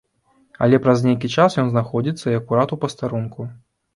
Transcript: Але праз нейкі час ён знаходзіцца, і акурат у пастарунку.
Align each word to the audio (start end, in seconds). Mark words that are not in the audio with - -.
Але 0.65 0.79
праз 0.85 1.03
нейкі 1.07 1.29
час 1.41 1.57
ён 1.63 1.69
знаходзіцца, 1.73 2.25
і 2.31 2.39
акурат 2.41 2.73
у 2.79 2.79
пастарунку. 2.87 3.41